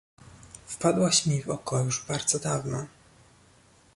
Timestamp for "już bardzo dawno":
1.79-2.85